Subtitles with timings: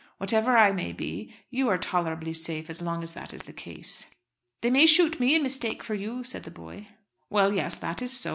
[0.17, 4.07] Whatever I may be, you are tolerably safe as long as that is the case."
[4.61, 6.87] "They may shoot me in mistake for you," said the boy.
[7.29, 8.29] "Well, yes; that is so.